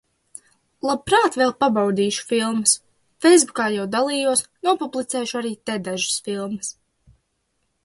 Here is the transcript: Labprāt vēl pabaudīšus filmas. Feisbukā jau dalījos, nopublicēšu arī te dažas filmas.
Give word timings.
Labprāt 0.89 1.35
vēl 1.41 1.51
pabaudīšus 1.63 2.27
filmas. 2.31 2.73
Feisbukā 3.25 3.69
jau 3.75 3.85
dalījos, 3.97 4.43
nopublicēšu 4.69 5.41
arī 5.43 5.55
te 5.71 5.79
dažas 5.91 6.19
filmas. 6.31 6.75